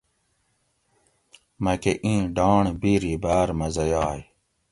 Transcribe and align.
مکٞہ 1.63 1.93
اِیں 2.03 2.21
ڈانڑ 2.35 2.63
بیری 2.81 3.13
باٞر 3.23 3.49
مزہ 3.59 3.85
یاگ 3.91 4.19